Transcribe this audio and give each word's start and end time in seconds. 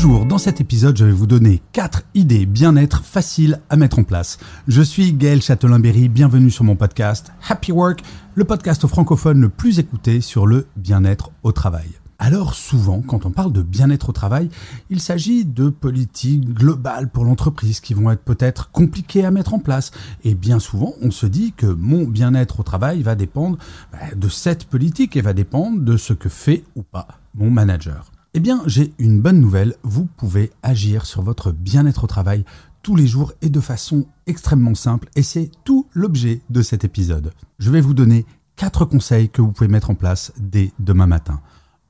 Bonjour, 0.00 0.26
dans 0.26 0.38
cet 0.38 0.60
épisode, 0.60 0.96
je 0.96 1.04
vais 1.04 1.10
vous 1.10 1.26
donner 1.26 1.60
4 1.72 2.04
idées 2.14 2.46
bien-être 2.46 3.02
faciles 3.02 3.58
à 3.68 3.74
mettre 3.74 3.98
en 3.98 4.04
place. 4.04 4.38
Je 4.68 4.80
suis 4.80 5.12
Gaël 5.12 5.42
Châtelain-Berry, 5.42 6.08
bienvenue 6.08 6.52
sur 6.52 6.62
mon 6.62 6.76
podcast 6.76 7.32
Happy 7.48 7.72
Work, 7.72 8.04
le 8.36 8.44
podcast 8.44 8.86
francophone 8.86 9.40
le 9.40 9.48
plus 9.48 9.80
écouté 9.80 10.20
sur 10.20 10.46
le 10.46 10.68
bien-être 10.76 11.32
au 11.42 11.50
travail. 11.50 11.88
Alors 12.20 12.54
souvent, 12.54 13.02
quand 13.02 13.26
on 13.26 13.32
parle 13.32 13.52
de 13.52 13.60
bien-être 13.60 14.10
au 14.10 14.12
travail, 14.12 14.50
il 14.88 15.00
s'agit 15.00 15.44
de 15.44 15.68
politiques 15.68 16.54
globales 16.54 17.08
pour 17.08 17.24
l'entreprise 17.24 17.80
qui 17.80 17.92
vont 17.92 18.12
être 18.12 18.22
peut-être 18.22 18.70
compliquées 18.70 19.24
à 19.24 19.32
mettre 19.32 19.52
en 19.52 19.58
place. 19.58 19.90
Et 20.22 20.36
bien 20.36 20.60
souvent, 20.60 20.94
on 21.02 21.10
se 21.10 21.26
dit 21.26 21.54
que 21.56 21.66
mon 21.66 22.04
bien-être 22.04 22.60
au 22.60 22.62
travail 22.62 23.02
va 23.02 23.16
dépendre 23.16 23.58
bah, 23.90 24.14
de 24.14 24.28
cette 24.28 24.66
politique 24.66 25.16
et 25.16 25.22
va 25.22 25.32
dépendre 25.32 25.80
de 25.80 25.96
ce 25.96 26.12
que 26.12 26.28
fait 26.28 26.62
ou 26.76 26.84
pas 26.84 27.08
mon 27.34 27.50
manager. 27.50 28.12
Eh 28.38 28.40
bien, 28.40 28.62
j'ai 28.66 28.92
une 29.00 29.20
bonne 29.20 29.40
nouvelle, 29.40 29.74
vous 29.82 30.06
pouvez 30.16 30.52
agir 30.62 31.06
sur 31.06 31.22
votre 31.22 31.50
bien-être 31.50 32.04
au 32.04 32.06
travail 32.06 32.44
tous 32.82 32.94
les 32.94 33.08
jours 33.08 33.32
et 33.42 33.48
de 33.48 33.58
façon 33.58 34.06
extrêmement 34.28 34.76
simple, 34.76 35.08
et 35.16 35.24
c'est 35.24 35.50
tout 35.64 35.88
l'objet 35.92 36.40
de 36.48 36.62
cet 36.62 36.84
épisode. 36.84 37.32
Je 37.58 37.72
vais 37.72 37.80
vous 37.80 37.94
donner 37.94 38.26
4 38.54 38.84
conseils 38.84 39.28
que 39.28 39.42
vous 39.42 39.50
pouvez 39.50 39.66
mettre 39.66 39.90
en 39.90 39.96
place 39.96 40.32
dès 40.38 40.70
demain 40.78 41.08
matin. 41.08 41.40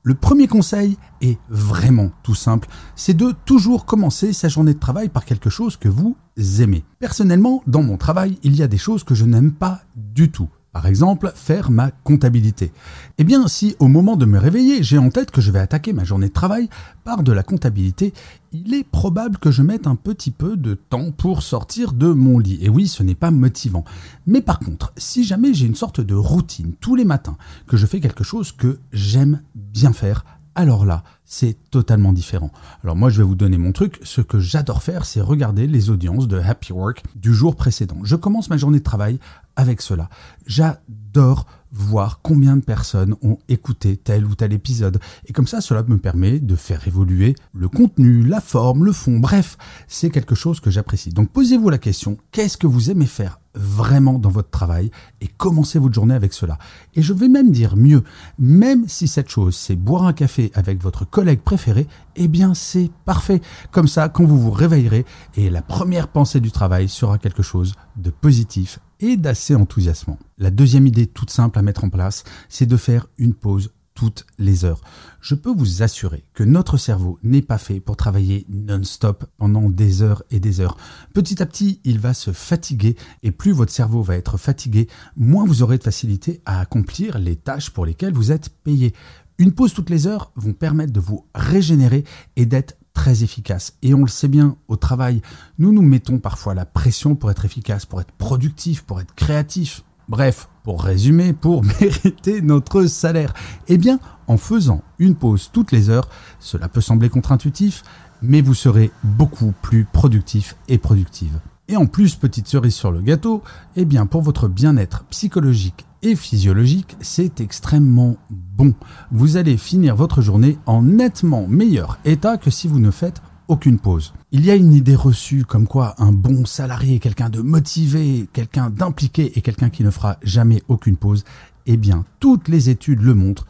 Le 0.01 0.15
premier 0.15 0.47
conseil 0.47 0.97
est 1.21 1.37
vraiment 1.49 2.09
tout 2.23 2.33
simple, 2.33 2.67
c'est 2.95 3.15
de 3.15 3.31
toujours 3.45 3.85
commencer 3.85 4.33
sa 4.33 4.49
journée 4.49 4.73
de 4.73 4.79
travail 4.79 5.09
par 5.09 5.25
quelque 5.25 5.51
chose 5.51 5.77
que 5.77 5.87
vous 5.87 6.17
aimez. 6.61 6.83
Personnellement, 6.97 7.61
dans 7.67 7.83
mon 7.83 7.97
travail, 7.97 8.39
il 8.41 8.55
y 8.55 8.63
a 8.63 8.67
des 8.67 8.79
choses 8.79 9.03
que 9.03 9.13
je 9.13 9.25
n'aime 9.25 9.51
pas 9.51 9.81
du 9.95 10.31
tout. 10.31 10.49
Par 10.71 10.85
exemple, 10.85 11.31
faire 11.33 11.71
ma 11.71 11.89
comptabilité. 11.89 12.71
Eh 13.17 13.23
bien, 13.23 13.47
si 13.47 13.75
au 13.79 13.87
moment 13.87 14.15
de 14.15 14.25
me 14.25 14.37
réveiller, 14.37 14.83
j'ai 14.83 14.99
en 14.99 15.09
tête 15.09 15.31
que 15.31 15.41
je 15.41 15.51
vais 15.51 15.59
attaquer 15.59 15.93
ma 15.93 16.03
journée 16.03 16.27
de 16.27 16.33
travail 16.33 16.69
par 17.03 17.23
de 17.23 17.31
la 17.31 17.41
comptabilité, 17.41 18.13
il 18.51 18.75
est 18.75 18.83
probable 18.83 19.39
que 19.39 19.49
je 19.49 19.63
mette 19.63 19.87
un 19.87 19.95
petit 19.95 20.31
peu 20.31 20.57
de 20.57 20.75
temps 20.75 21.11
pour 21.11 21.41
sortir 21.41 21.93
de 21.93 22.13
mon 22.13 22.37
lit. 22.37 22.59
Et 22.61 22.69
oui, 22.69 22.87
ce 22.87 23.01
n'est 23.01 23.15
pas 23.15 23.31
motivant. 23.31 23.83
Mais 24.27 24.41
par 24.41 24.59
contre, 24.59 24.93
si 24.95 25.23
jamais 25.23 25.55
j'ai 25.55 25.65
une 25.65 25.75
sorte 25.75 26.01
de 26.01 26.15
routine 26.15 26.73
tous 26.79 26.95
les 26.95 27.05
matins, 27.05 27.37
que 27.67 27.77
je 27.77 27.87
fais 27.87 27.99
quelque 27.99 28.23
chose 28.23 28.51
que 28.51 28.79
j'aime 28.91 29.41
bien 29.55 29.91
faire, 29.91 30.23
alors 30.55 30.85
là, 30.85 31.03
c'est 31.23 31.57
totalement 31.71 32.11
différent. 32.11 32.51
Alors 32.83 32.95
moi, 32.95 33.09
je 33.09 33.19
vais 33.19 33.23
vous 33.23 33.35
donner 33.35 33.57
mon 33.57 33.71
truc. 33.71 33.99
Ce 34.03 34.19
que 34.19 34.39
j'adore 34.39 34.83
faire, 34.83 35.05
c'est 35.05 35.21
regarder 35.21 35.67
les 35.67 35.89
audiences 35.89 36.27
de 36.27 36.37
Happy 36.37 36.73
Work 36.73 37.03
du 37.15 37.33
jour 37.33 37.55
précédent. 37.55 37.97
Je 38.03 38.15
commence 38.15 38.49
ma 38.49 38.57
journée 38.57 38.79
de 38.79 38.83
travail 38.83 39.19
avec 39.59 39.81
cela. 39.81 40.07
J'adore 40.45 41.45
voir 41.71 42.21
combien 42.23 42.55
de 42.55 42.63
personnes 42.63 43.15
ont 43.21 43.37
écouté 43.49 43.97
tel 43.97 44.25
ou 44.25 44.35
tel 44.35 44.53
épisode. 44.53 44.99
Et 45.25 45.33
comme 45.33 45.47
ça, 45.47 45.61
cela 45.61 45.83
me 45.83 45.97
permet 45.97 46.39
de 46.39 46.55
faire 46.55 46.87
évoluer 46.87 47.35
le 47.53 47.67
contenu, 47.67 48.23
la 48.23 48.41
forme, 48.41 48.85
le 48.85 48.93
fond. 48.93 49.19
Bref, 49.19 49.57
c'est 49.87 50.09
quelque 50.09 50.33
chose 50.33 50.61
que 50.61 50.71
j'apprécie. 50.71 51.09
Donc 51.09 51.29
posez-vous 51.31 51.69
la 51.69 51.77
question, 51.77 52.17
qu'est-ce 52.31 52.57
que 52.57 52.67
vous 52.67 52.89
aimez 52.89 53.05
faire 53.05 53.39
vraiment 53.55 54.19
dans 54.19 54.29
votre 54.29 54.51
travail 54.51 54.91
et 55.19 55.27
commencez 55.27 55.79
votre 55.79 55.93
journée 55.93 56.13
avec 56.13 56.33
cela. 56.33 56.57
Et 56.93 57.01
je 57.01 57.13
vais 57.13 57.27
même 57.27 57.51
dire 57.51 57.75
mieux, 57.75 58.03
même 58.37 58.87
si 58.87 59.07
cette 59.07 59.27
chose 59.27 59.57
c'est 59.57 59.75
boire 59.75 60.05
un 60.05 60.13
café 60.13 60.51
avec 60.53 60.81
votre 60.81 61.03
collègue 61.03 61.41
préféré, 61.41 61.87
eh 62.15 62.27
bien 62.27 62.53
c'est 62.53 62.89
parfait. 63.05 63.41
Comme 63.71 63.87
ça, 63.87 64.07
quand 64.07 64.23
vous 64.23 64.39
vous 64.39 64.51
réveillerez 64.51 65.03
et 65.35 65.49
la 65.49 65.63
première 65.63 66.07
pensée 66.07 66.39
du 66.39 66.51
travail 66.51 66.87
sera 66.87 67.17
quelque 67.17 67.43
chose 67.43 67.73
de 67.97 68.11
positif 68.11 68.79
et 68.99 69.17
d'assez 69.17 69.55
enthousiasmant. 69.55 70.19
La 70.37 70.51
deuxième 70.51 70.87
idée 70.87 71.07
toute 71.07 71.29
simple 71.29 71.59
à 71.59 71.61
mettre 71.61 71.83
en 71.83 71.89
place, 71.89 72.23
c'est 72.49 72.65
de 72.65 72.77
faire 72.77 73.07
une 73.17 73.33
pause 73.33 73.71
toutes 73.99 74.25
les 74.37 74.63
heures. 74.63 74.79
Je 75.19 75.35
peux 75.35 75.51
vous 75.51 75.83
assurer 75.83 76.23
que 76.33 76.45
notre 76.45 76.77
cerveau 76.77 77.19
n'est 77.21 77.41
pas 77.41 77.57
fait 77.57 77.81
pour 77.81 77.97
travailler 77.97 78.45
non-stop 78.47 79.25
pendant 79.37 79.69
des 79.69 80.01
heures 80.01 80.23
et 80.31 80.39
des 80.39 80.61
heures. 80.61 80.77
Petit 81.13 81.43
à 81.43 81.45
petit, 81.45 81.81
il 81.83 81.99
va 81.99 82.13
se 82.13 82.31
fatiguer 82.31 82.95
et 83.23 83.31
plus 83.31 83.51
votre 83.51 83.73
cerveau 83.73 84.01
va 84.01 84.15
être 84.15 84.37
fatigué, 84.37 84.87
moins 85.17 85.45
vous 85.45 85.63
aurez 85.63 85.77
de 85.77 85.83
facilité 85.83 86.41
à 86.45 86.61
accomplir 86.61 87.19
les 87.19 87.35
tâches 87.35 87.71
pour 87.71 87.85
lesquelles 87.85 88.13
vous 88.13 88.31
êtes 88.31 88.47
payé. 88.63 88.93
Une 89.37 89.51
pause 89.51 89.73
toutes 89.73 89.89
les 89.89 90.07
heures 90.07 90.31
vont 90.37 90.53
permettre 90.53 90.93
de 90.93 91.01
vous 91.01 91.25
régénérer 91.35 92.05
et 92.37 92.45
d'être 92.45 92.77
très 92.93 93.23
efficace. 93.23 93.73
Et 93.81 93.93
on 93.93 94.01
le 94.01 94.07
sait 94.07 94.27
bien, 94.27 94.55
au 94.67 94.75
travail, 94.75 95.21
nous 95.57 95.71
nous 95.71 95.81
mettons 95.81 96.19
parfois 96.19 96.53
la 96.53 96.65
pression 96.65 97.15
pour 97.15 97.31
être 97.31 97.45
efficace, 97.45 97.85
pour 97.85 98.01
être 98.01 98.11
productif, 98.13 98.83
pour 98.83 98.99
être 98.99 99.15
créatif. 99.15 99.83
Bref, 100.07 100.49
pour 100.63 100.83
résumer, 100.83 101.33
pour 101.33 101.63
mériter 101.81 102.41
notre 102.41 102.85
salaire. 102.85 103.33
Eh 103.67 103.77
bien, 103.77 103.99
en 104.27 104.37
faisant 104.37 104.81
une 104.97 105.15
pause 105.15 105.49
toutes 105.53 105.71
les 105.71 105.89
heures, 105.89 106.09
cela 106.39 106.67
peut 106.67 106.81
sembler 106.81 107.09
contre-intuitif, 107.09 107.83
mais 108.21 108.41
vous 108.41 108.53
serez 108.53 108.91
beaucoup 109.03 109.53
plus 109.61 109.85
productif 109.85 110.55
et 110.67 110.77
productive. 110.77 111.39
Et 111.67 111.77
en 111.77 111.85
plus, 111.85 112.15
petite 112.15 112.47
cerise 112.47 112.73
sur 112.73 112.91
le 112.91 113.01
gâteau, 113.01 113.43
eh 113.75 113.85
bien 113.85 114.07
pour 114.07 114.21
votre 114.21 114.47
bien-être 114.47 115.03
psychologique 115.05 115.85
et 116.01 116.15
physiologique, 116.15 116.95
c'est 117.01 117.41
extrêmement 117.41 118.17
bon. 118.29 118.73
Vous 119.11 119.37
allez 119.37 119.57
finir 119.57 119.95
votre 119.95 120.21
journée 120.21 120.57
en 120.65 120.81
nettement 120.81 121.47
meilleur 121.47 121.99
état 122.05 122.37
que 122.37 122.49
si 122.49 122.67
vous 122.67 122.79
ne 122.79 122.91
faites 122.91 123.21
aucune 123.47 123.79
pause. 123.79 124.13
Il 124.31 124.45
y 124.45 124.51
a 124.51 124.55
une 124.55 124.73
idée 124.73 124.95
reçue 124.95 125.43
comme 125.43 125.67
quoi 125.67 125.95
un 125.97 126.11
bon 126.11 126.45
salarié 126.45 126.99
quelqu'un 126.99 127.29
de 127.29 127.41
motivé, 127.41 128.29
quelqu'un 128.31 128.69
d'impliqué 128.69 129.37
et 129.37 129.41
quelqu'un 129.41 129.69
qui 129.69 129.83
ne 129.83 129.89
fera 129.89 130.17
jamais 130.21 130.61
aucune 130.67 130.97
pause. 130.97 131.23
Eh 131.65 131.75
bien, 131.75 132.05
toutes 132.19 132.47
les 132.47 132.69
études 132.69 133.01
le 133.01 133.15
montrent. 133.15 133.47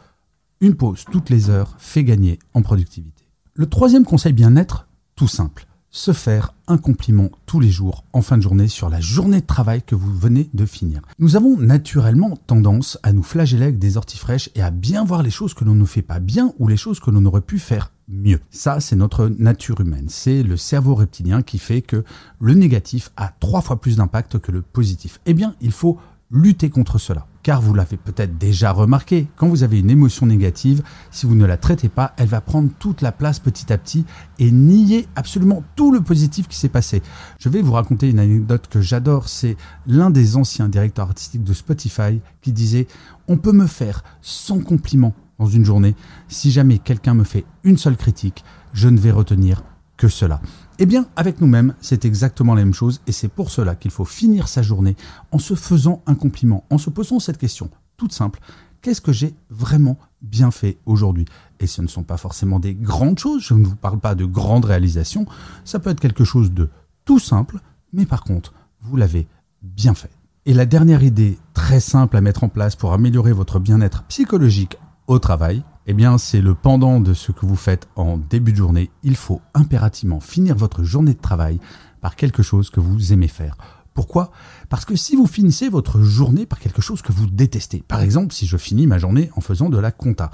Une 0.60 0.74
pause 0.74 1.04
toutes 1.10 1.30
les 1.30 1.50
heures 1.50 1.74
fait 1.78 2.04
gagner 2.04 2.38
en 2.54 2.62
productivité. 2.62 3.24
Le 3.54 3.66
troisième 3.66 4.04
conseil 4.04 4.32
bien-être, 4.32 4.88
tout 5.16 5.28
simple 5.28 5.66
se 5.90 6.12
faire 6.12 6.54
un 6.68 6.78
compliment 6.78 7.30
tous 7.46 7.60
les 7.60 7.70
jours 7.70 8.04
en 8.12 8.22
fin 8.22 8.36
de 8.36 8.42
journée 8.42 8.68
sur 8.68 8.88
la 8.88 9.00
journée 9.00 9.40
de 9.40 9.46
travail 9.46 9.82
que 9.82 9.94
vous 9.94 10.16
venez 10.16 10.48
de 10.54 10.64
finir. 10.64 11.02
Nous 11.18 11.36
avons 11.36 11.56
naturellement 11.56 12.36
tendance 12.46 12.98
à 13.02 13.12
nous 13.12 13.22
flageller 13.22 13.64
avec 13.64 13.78
des 13.78 13.96
orties 13.96 14.18
fraîches 14.18 14.50
et 14.54 14.62
à 14.62 14.70
bien 14.70 15.04
voir 15.04 15.22
les 15.22 15.30
choses 15.30 15.54
que 15.54 15.64
l'on 15.64 15.74
ne 15.74 15.84
fait 15.84 16.02
pas 16.02 16.20
bien 16.20 16.52
ou 16.58 16.68
les 16.68 16.76
choses 16.76 17.00
que 17.00 17.10
l'on 17.10 17.24
aurait 17.24 17.40
pu 17.40 17.58
faire 17.58 17.92
mieux. 18.08 18.40
Ça, 18.50 18.80
c'est 18.80 18.96
notre 18.96 19.26
nature 19.26 19.80
humaine. 19.80 20.06
C'est 20.08 20.42
le 20.42 20.56
cerveau 20.56 20.94
reptilien 20.94 21.42
qui 21.42 21.58
fait 21.58 21.82
que 21.82 22.04
le 22.40 22.54
négatif 22.54 23.10
a 23.16 23.32
trois 23.40 23.60
fois 23.60 23.80
plus 23.80 23.96
d'impact 23.96 24.38
que 24.38 24.52
le 24.52 24.62
positif. 24.62 25.20
Eh 25.26 25.34
bien, 25.34 25.54
il 25.60 25.72
faut 25.72 25.98
lutter 26.30 26.70
contre 26.70 26.98
cela. 26.98 27.26
Car 27.42 27.62
vous 27.62 27.72
l'avez 27.72 27.96
peut-être 27.96 28.36
déjà 28.36 28.70
remarqué, 28.70 29.26
quand 29.36 29.48
vous 29.48 29.62
avez 29.62 29.80
une 29.80 29.90
émotion 29.90 30.26
négative, 30.26 30.82
si 31.10 31.26
vous 31.26 31.34
ne 31.34 31.46
la 31.46 31.56
traitez 31.56 31.88
pas, 31.88 32.12
elle 32.18 32.28
va 32.28 32.40
prendre 32.40 32.70
toute 32.78 33.00
la 33.00 33.12
place 33.12 33.38
petit 33.38 33.72
à 33.72 33.78
petit 33.78 34.04
et 34.38 34.50
nier 34.50 35.08
absolument 35.16 35.64
tout 35.74 35.90
le 35.90 36.02
positif 36.02 36.48
qui 36.48 36.58
s'est 36.58 36.68
passé. 36.68 37.02
Je 37.38 37.48
vais 37.48 37.62
vous 37.62 37.72
raconter 37.72 38.10
une 38.10 38.18
anecdote 38.18 38.68
que 38.68 38.80
j'adore, 38.80 39.28
c'est 39.28 39.56
l'un 39.86 40.10
des 40.10 40.36
anciens 40.36 40.68
directeurs 40.68 41.08
artistiques 41.08 41.44
de 41.44 41.54
Spotify 41.54 42.20
qui 42.42 42.52
disait 42.52 42.86
On 43.26 43.38
peut 43.38 43.52
me 43.52 43.66
faire 43.66 44.04
100 44.20 44.60
compliments 44.60 45.14
dans 45.38 45.46
une 45.46 45.64
journée, 45.64 45.96
si 46.28 46.50
jamais 46.50 46.78
quelqu'un 46.78 47.14
me 47.14 47.24
fait 47.24 47.46
une 47.64 47.78
seule 47.78 47.96
critique, 47.96 48.44
je 48.74 48.88
ne 48.88 48.98
vais 48.98 49.10
retenir 49.10 49.62
que 49.96 50.08
cela. 50.08 50.40
Eh 50.82 50.86
bien, 50.86 51.04
avec 51.14 51.42
nous-mêmes, 51.42 51.74
c'est 51.82 52.06
exactement 52.06 52.54
la 52.54 52.64
même 52.64 52.72
chose 52.72 53.02
et 53.06 53.12
c'est 53.12 53.28
pour 53.28 53.50
cela 53.50 53.74
qu'il 53.74 53.90
faut 53.90 54.06
finir 54.06 54.48
sa 54.48 54.62
journée 54.62 54.96
en 55.30 55.38
se 55.38 55.54
faisant 55.54 56.02
un 56.06 56.14
compliment, 56.14 56.64
en 56.70 56.78
se 56.78 56.88
posant 56.88 57.20
cette 57.20 57.36
question 57.36 57.68
toute 57.98 58.14
simple. 58.14 58.40
Qu'est-ce 58.80 59.02
que 59.02 59.12
j'ai 59.12 59.34
vraiment 59.50 59.98
bien 60.22 60.50
fait 60.50 60.78
aujourd'hui? 60.86 61.26
Et 61.60 61.66
ce 61.66 61.82
ne 61.82 61.86
sont 61.86 62.02
pas 62.02 62.16
forcément 62.16 62.58
des 62.58 62.72
grandes 62.72 63.18
choses, 63.18 63.42
je 63.42 63.52
ne 63.52 63.66
vous 63.66 63.76
parle 63.76 64.00
pas 64.00 64.14
de 64.14 64.24
grandes 64.24 64.64
réalisations, 64.64 65.26
ça 65.66 65.80
peut 65.80 65.90
être 65.90 66.00
quelque 66.00 66.24
chose 66.24 66.50
de 66.50 66.70
tout 67.04 67.18
simple, 67.18 67.58
mais 67.92 68.06
par 68.06 68.24
contre, 68.24 68.54
vous 68.80 68.96
l'avez 68.96 69.28
bien 69.60 69.92
fait. 69.92 70.10
Et 70.46 70.54
la 70.54 70.64
dernière 70.64 71.02
idée 71.02 71.38
très 71.52 71.80
simple 71.80 72.16
à 72.16 72.22
mettre 72.22 72.42
en 72.42 72.48
place 72.48 72.74
pour 72.74 72.94
améliorer 72.94 73.34
votre 73.34 73.58
bien-être 73.58 74.04
psychologique 74.04 74.78
au 75.08 75.18
travail, 75.18 75.62
eh 75.90 75.92
bien, 75.92 76.18
c'est 76.18 76.40
le 76.40 76.54
pendant 76.54 77.00
de 77.00 77.14
ce 77.14 77.32
que 77.32 77.44
vous 77.44 77.56
faites 77.56 77.88
en 77.96 78.16
début 78.16 78.52
de 78.52 78.56
journée. 78.56 78.92
Il 79.02 79.16
faut 79.16 79.40
impérativement 79.54 80.20
finir 80.20 80.54
votre 80.54 80.84
journée 80.84 81.14
de 81.14 81.20
travail 81.20 81.58
par 82.00 82.14
quelque 82.14 82.44
chose 82.44 82.70
que 82.70 82.78
vous 82.78 83.12
aimez 83.12 83.26
faire. 83.26 83.56
Pourquoi? 83.92 84.30
Parce 84.68 84.84
que 84.84 84.94
si 84.94 85.16
vous 85.16 85.26
finissez 85.26 85.68
votre 85.68 86.00
journée 86.00 86.46
par 86.46 86.60
quelque 86.60 86.80
chose 86.80 87.02
que 87.02 87.10
vous 87.10 87.26
détestez, 87.26 87.82
par 87.88 88.02
exemple 88.02 88.32
si 88.32 88.46
je 88.46 88.56
finis 88.56 88.86
ma 88.86 88.98
journée 88.98 89.32
en 89.34 89.40
faisant 89.40 89.68
de 89.68 89.78
la 89.78 89.90
compta, 89.90 90.30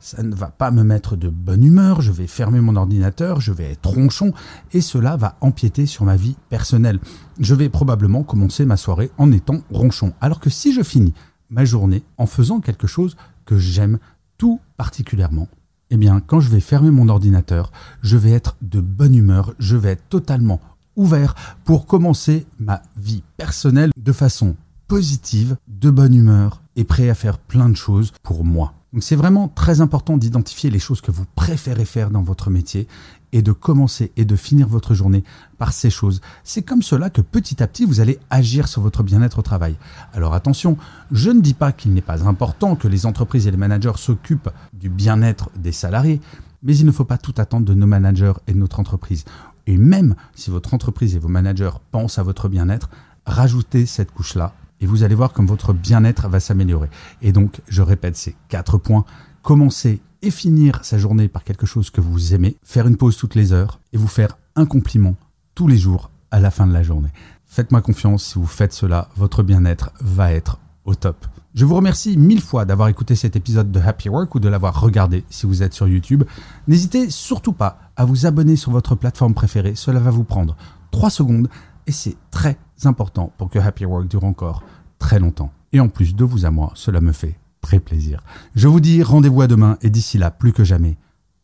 ça 0.00 0.22
ne 0.22 0.34
va 0.34 0.46
pas 0.46 0.70
me 0.70 0.84
mettre 0.84 1.16
de 1.16 1.28
bonne 1.28 1.64
humeur, 1.64 2.00
je 2.00 2.10
vais 2.10 2.26
fermer 2.26 2.62
mon 2.62 2.74
ordinateur, 2.74 3.42
je 3.42 3.52
vais 3.52 3.72
être 3.72 3.90
ronchon, 3.90 4.32
et 4.72 4.80
cela 4.80 5.18
va 5.18 5.36
empiéter 5.42 5.84
sur 5.84 6.06
ma 6.06 6.16
vie 6.16 6.36
personnelle. 6.48 6.98
Je 7.38 7.54
vais 7.54 7.68
probablement 7.68 8.22
commencer 8.22 8.64
ma 8.64 8.78
soirée 8.78 9.10
en 9.18 9.32
étant 9.32 9.60
ronchon. 9.70 10.14
Alors 10.22 10.40
que 10.40 10.48
si 10.48 10.72
je 10.72 10.82
finis 10.82 11.12
ma 11.50 11.66
journée 11.66 12.04
en 12.16 12.24
faisant 12.24 12.60
quelque 12.60 12.86
chose 12.86 13.18
que 13.44 13.58
j'aime 13.58 13.98
tout 14.38 14.60
particulièrement, 14.76 15.48
eh 15.90 15.96
bien, 15.96 16.20
quand 16.20 16.40
je 16.40 16.50
vais 16.50 16.60
fermer 16.60 16.90
mon 16.90 17.08
ordinateur, 17.08 17.70
je 18.02 18.16
vais 18.16 18.32
être 18.32 18.56
de 18.62 18.80
bonne 18.80 19.14
humeur, 19.14 19.54
je 19.58 19.76
vais 19.76 19.90
être 19.90 20.08
totalement 20.08 20.60
ouvert 20.96 21.34
pour 21.64 21.86
commencer 21.86 22.46
ma 22.58 22.82
vie 22.96 23.22
personnelle 23.36 23.90
de 23.96 24.12
façon 24.12 24.56
positive, 24.88 25.56
de 25.68 25.90
bonne 25.90 26.14
humeur 26.14 26.62
et 26.76 26.84
prêt 26.84 27.08
à 27.08 27.14
faire 27.14 27.38
plein 27.38 27.68
de 27.68 27.76
choses 27.76 28.12
pour 28.22 28.44
moi. 28.44 28.74
Donc 28.94 29.02
c'est 29.02 29.16
vraiment 29.16 29.48
très 29.48 29.80
important 29.80 30.16
d'identifier 30.16 30.70
les 30.70 30.78
choses 30.78 31.00
que 31.00 31.10
vous 31.10 31.24
préférez 31.34 31.84
faire 31.84 32.10
dans 32.10 32.22
votre 32.22 32.48
métier 32.48 32.86
et 33.32 33.42
de 33.42 33.50
commencer 33.50 34.12
et 34.16 34.24
de 34.24 34.36
finir 34.36 34.68
votre 34.68 34.94
journée 34.94 35.24
par 35.58 35.72
ces 35.72 35.90
choses. 35.90 36.20
C'est 36.44 36.62
comme 36.62 36.80
cela 36.80 37.10
que 37.10 37.20
petit 37.20 37.60
à 37.60 37.66
petit 37.66 37.86
vous 37.86 37.98
allez 37.98 38.20
agir 38.30 38.68
sur 38.68 38.82
votre 38.82 39.02
bien-être 39.02 39.40
au 39.40 39.42
travail. 39.42 39.74
Alors 40.12 40.32
attention, 40.32 40.76
je 41.10 41.30
ne 41.30 41.40
dis 41.40 41.54
pas 41.54 41.72
qu'il 41.72 41.92
n'est 41.92 42.02
pas 42.02 42.28
important 42.28 42.76
que 42.76 42.86
les 42.86 43.04
entreprises 43.04 43.48
et 43.48 43.50
les 43.50 43.56
managers 43.56 43.96
s'occupent 43.96 44.50
du 44.72 44.90
bien-être 44.90 45.50
des 45.56 45.72
salariés, 45.72 46.20
mais 46.62 46.76
il 46.76 46.86
ne 46.86 46.92
faut 46.92 47.04
pas 47.04 47.18
tout 47.18 47.34
attendre 47.38 47.66
de 47.66 47.74
nos 47.74 47.88
managers 47.88 48.34
et 48.46 48.52
de 48.52 48.58
notre 48.58 48.78
entreprise. 48.78 49.24
Et 49.66 49.76
même 49.76 50.14
si 50.36 50.52
votre 50.52 50.72
entreprise 50.72 51.16
et 51.16 51.18
vos 51.18 51.26
managers 51.26 51.80
pensent 51.90 52.20
à 52.20 52.22
votre 52.22 52.48
bien-être, 52.48 52.88
rajoutez 53.26 53.86
cette 53.86 54.12
couche-là 54.12 54.54
et 54.84 54.86
vous 54.86 55.02
allez 55.02 55.14
voir 55.14 55.32
comme 55.32 55.46
votre 55.46 55.72
bien-être 55.72 56.28
va 56.28 56.40
s'améliorer. 56.40 56.90
Et 57.22 57.32
donc, 57.32 57.62
je 57.68 57.80
répète 57.80 58.16
ces 58.16 58.36
quatre 58.48 58.76
points. 58.76 59.06
Commencer 59.40 60.02
et 60.20 60.30
finir 60.30 60.80
sa 60.84 60.98
journée 60.98 61.26
par 61.26 61.42
quelque 61.42 61.64
chose 61.64 61.88
que 61.88 62.02
vous 62.02 62.34
aimez, 62.34 62.58
faire 62.62 62.86
une 62.86 62.98
pause 62.98 63.16
toutes 63.16 63.34
les 63.34 63.54
heures 63.54 63.80
et 63.94 63.96
vous 63.96 64.08
faire 64.08 64.36
un 64.56 64.66
compliment 64.66 65.16
tous 65.54 65.68
les 65.68 65.78
jours 65.78 66.10
à 66.30 66.38
la 66.38 66.50
fin 66.50 66.66
de 66.66 66.74
la 66.74 66.82
journée. 66.82 67.08
Faites-moi 67.46 67.80
confiance, 67.80 68.24
si 68.24 68.38
vous 68.38 68.46
faites 68.46 68.74
cela, 68.74 69.08
votre 69.16 69.42
bien-être 69.42 69.90
va 70.02 70.32
être 70.32 70.58
au 70.84 70.94
top. 70.94 71.24
Je 71.54 71.64
vous 71.64 71.76
remercie 71.76 72.18
mille 72.18 72.42
fois 72.42 72.66
d'avoir 72.66 72.88
écouté 72.88 73.14
cet 73.14 73.36
épisode 73.36 73.72
de 73.72 73.80
Happy 73.80 74.10
Work 74.10 74.34
ou 74.34 74.38
de 74.38 74.50
l'avoir 74.50 74.78
regardé 74.78 75.24
si 75.30 75.46
vous 75.46 75.62
êtes 75.62 75.72
sur 75.72 75.88
YouTube. 75.88 76.24
N'hésitez 76.68 77.08
surtout 77.08 77.54
pas 77.54 77.78
à 77.96 78.04
vous 78.04 78.26
abonner 78.26 78.56
sur 78.56 78.70
votre 78.70 78.96
plateforme 78.96 79.32
préférée, 79.32 79.76
cela 79.76 80.00
va 80.00 80.10
vous 80.10 80.24
prendre 80.24 80.58
3 80.90 81.08
secondes 81.08 81.48
et 81.86 81.92
c'est 81.92 82.16
très 82.30 82.58
important 82.84 83.32
pour 83.38 83.50
que 83.50 83.58
Happy 83.58 83.84
Work 83.84 84.08
dure 84.08 84.24
encore 84.24 84.62
très 85.04 85.18
longtemps. 85.18 85.52
Et 85.74 85.80
en 85.80 85.90
plus 85.90 86.14
de 86.14 86.24
vous 86.24 86.46
à 86.46 86.50
moi, 86.50 86.72
cela 86.74 87.02
me 87.02 87.12
fait 87.12 87.34
très 87.60 87.78
plaisir. 87.78 88.22
Je 88.54 88.68
vous 88.68 88.80
dis 88.80 89.02
rendez-vous 89.02 89.42
à 89.42 89.46
demain 89.46 89.76
et 89.82 89.90
d'ici 89.90 90.16
là, 90.16 90.30
plus 90.30 90.54
que 90.54 90.64
jamais, 90.64 90.96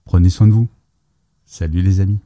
prenez 0.06 0.30
soin 0.30 0.46
de 0.46 0.52
vous. 0.52 0.66
Salut 1.44 1.82
les 1.82 2.00
amis. 2.00 2.20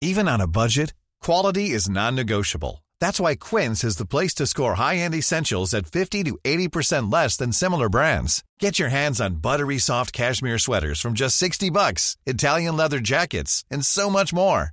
Even 0.00 0.28
on 0.28 0.40
a 0.40 0.46
budget, 0.48 0.94
quality 1.20 1.70
is 1.70 1.88
non-negotiable. 1.88 2.82
That's 3.00 3.20
why 3.20 3.36
Quince 3.36 3.84
is 3.84 3.98
the 3.98 4.06
place 4.06 4.34
to 4.36 4.46
score 4.46 4.74
high-end 4.74 5.14
essentials 5.14 5.74
at 5.74 5.86
50 5.86 6.24
to 6.24 6.38
80% 6.44 7.12
less 7.12 7.36
than 7.36 7.52
similar 7.52 7.88
brands. 7.88 8.42
Get 8.58 8.80
your 8.80 8.88
hands 8.88 9.20
on 9.20 9.36
buttery 9.40 9.78
soft 9.78 10.12
cashmere 10.12 10.58
sweaters 10.58 11.00
from 11.00 11.14
just 11.14 11.36
60 11.36 11.70
bucks, 11.70 12.16
Italian 12.26 12.76
leather 12.76 13.00
jackets, 13.00 13.64
and 13.70 13.84
so 13.84 14.10
much 14.10 14.32
more. 14.32 14.72